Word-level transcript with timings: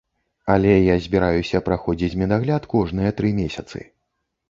Але 0.53 0.71
я 0.71 0.95
збіраюся 1.03 1.63
праходзіць 1.69 2.19
медагляд 2.25 2.69
кожныя 2.75 3.17
тры 3.19 3.37
месяцы. 3.45 3.89